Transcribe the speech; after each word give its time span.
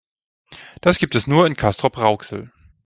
Das 0.81 0.97
gibt 0.97 1.13
es 1.13 1.27
nur 1.27 1.45
in 1.45 1.55
Castrop-Rauxel 1.55 2.51